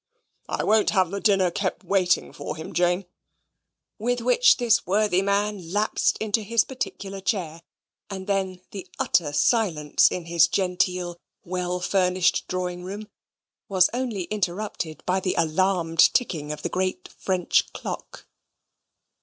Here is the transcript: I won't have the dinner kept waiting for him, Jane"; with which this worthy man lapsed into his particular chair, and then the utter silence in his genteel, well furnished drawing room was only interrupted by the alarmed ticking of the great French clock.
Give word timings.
I 0.49 0.63
won't 0.63 0.89
have 0.89 1.11
the 1.11 1.19
dinner 1.19 1.51
kept 1.51 1.83
waiting 1.83 2.33
for 2.33 2.55
him, 2.55 2.73
Jane"; 2.73 3.05
with 3.99 4.19
which 4.19 4.57
this 4.57 4.83
worthy 4.87 5.21
man 5.21 5.71
lapsed 5.71 6.17
into 6.17 6.41
his 6.41 6.63
particular 6.63 7.19
chair, 7.21 7.61
and 8.09 8.25
then 8.25 8.61
the 8.71 8.87
utter 8.97 9.31
silence 9.31 10.09
in 10.09 10.25
his 10.25 10.47
genteel, 10.47 11.19
well 11.45 11.79
furnished 11.79 12.45
drawing 12.47 12.83
room 12.83 13.09
was 13.69 13.91
only 13.93 14.23
interrupted 14.23 15.03
by 15.05 15.19
the 15.19 15.35
alarmed 15.37 15.99
ticking 15.99 16.51
of 16.51 16.63
the 16.63 16.69
great 16.69 17.07
French 17.19 17.71
clock. 17.71 18.25